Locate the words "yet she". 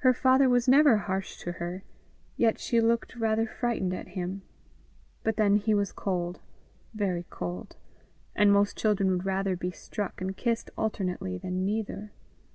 2.36-2.82